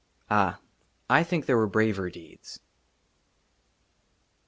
[0.31, 0.57] AH,
[1.11, 2.59] 1 THINK THERE WERE BRAVER DEEDS.